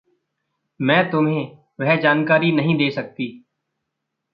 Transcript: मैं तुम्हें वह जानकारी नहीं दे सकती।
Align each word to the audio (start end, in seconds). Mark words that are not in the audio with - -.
मैं 0.79 1.11
तुम्हें 1.11 1.57
वह 1.79 1.95
जानकारी 1.95 2.51
नहीं 2.51 2.77
दे 2.77 2.89
सकती। 2.91 3.45